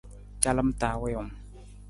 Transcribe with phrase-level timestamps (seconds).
[0.43, 1.31] Calam ta wiiwung.